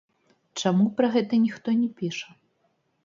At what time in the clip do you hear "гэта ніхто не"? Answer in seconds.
1.15-1.89